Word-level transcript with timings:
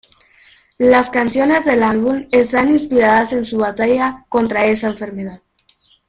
Las 0.79 1.11
canciones 1.11 1.63
del 1.63 1.83
álbum 1.83 2.27
están 2.31 2.71
inspiradas 2.71 3.33
en 3.33 3.45
su 3.45 3.59
batalla 3.59 4.25
contra 4.29 4.65
esa 4.65 4.87
enfermedad. 4.87 5.43